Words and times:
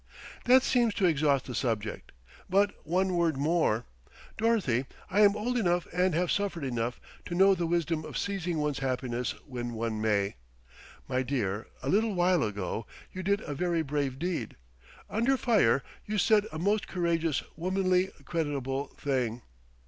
"That 0.45 0.63
seems 0.63 0.95
to 0.95 1.05
exhaust 1.05 1.45
the 1.45 1.53
subject. 1.53 2.11
But 2.49 2.73
one 2.87 3.13
word 3.15 3.37
more.... 3.37 3.85
Dorothy, 4.35 4.87
I 5.11 5.19
am 5.19 5.35
old 5.35 5.59
enough 5.59 5.85
and 5.93 6.15
have 6.15 6.31
suffered 6.31 6.63
enough 6.63 6.99
to 7.25 7.35
know 7.35 7.53
the 7.53 7.67
wisdom 7.67 8.03
of 8.03 8.17
seizing 8.17 8.57
one's 8.57 8.79
happiness 8.79 9.35
when 9.45 9.73
one 9.75 10.01
may. 10.01 10.37
My 11.07 11.21
dear, 11.21 11.67
a 11.83 11.89
little 11.89 12.15
while 12.15 12.41
ago, 12.41 12.87
you 13.13 13.21
did 13.21 13.41
a 13.41 13.53
very 13.53 13.83
brave 13.83 14.17
deed. 14.17 14.55
Under 15.07 15.37
fire 15.37 15.83
you 16.07 16.17
said 16.17 16.47
a 16.51 16.57
most 16.57 16.87
courageous, 16.87 17.43
womanly, 17.55 18.09
creditable 18.25 18.87
thing. 18.97 19.43